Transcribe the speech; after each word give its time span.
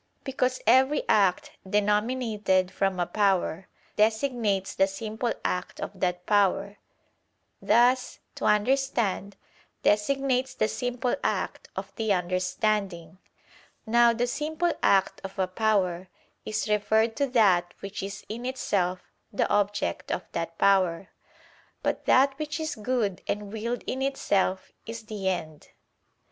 Because 0.23 0.61
every 0.65 1.03
act 1.07 1.51
denominated 1.69 2.71
from 2.71 2.99
a 2.99 3.05
power, 3.05 3.67
designates 3.97 4.73
the 4.73 4.87
simple 4.87 5.31
act 5.45 5.79
of 5.79 5.91
that 5.99 6.25
power: 6.25 6.79
thus 7.61 8.17
"to 8.33 8.45
understand" 8.45 9.35
designates 9.83 10.55
the 10.55 10.67
simple 10.67 11.13
act 11.23 11.69
of 11.75 11.93
the 11.97 12.13
understanding. 12.13 13.19
Now 13.85 14.11
the 14.11 14.25
simple 14.25 14.73
act 14.81 15.21
of 15.23 15.37
a 15.37 15.45
power 15.47 16.07
is 16.45 16.67
referred 16.67 17.15
to 17.17 17.27
that 17.27 17.75
which 17.81 18.01
is 18.01 18.25
in 18.27 18.43
itself 18.43 19.01
the 19.31 19.47
object 19.49 20.11
of 20.11 20.23
that 20.31 20.57
power. 20.57 21.09
But 21.83 22.05
that 22.05 22.39
which 22.39 22.59
is 22.59 22.73
good 22.73 23.21
and 23.27 23.53
willed 23.53 23.83
in 23.85 24.01
itself 24.01 24.71
is 24.87 25.03
the 25.03 25.29
end. 25.29 25.67